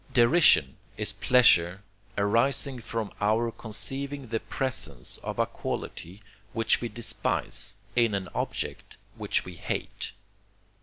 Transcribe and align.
Derision 0.13 0.77
is 0.97 1.13
pleasure 1.13 1.83
arising 2.17 2.79
from 2.79 3.13
our 3.21 3.51
conceiving 3.51 4.25
the 4.29 4.39
presence 4.39 5.19
of 5.19 5.37
a 5.37 5.45
quality, 5.45 6.23
which 6.53 6.81
we 6.81 6.89
despise, 6.89 7.77
in 7.95 8.15
an 8.15 8.27
object 8.33 8.97
which 9.17 9.45
we 9.45 9.53
hate. 9.53 10.13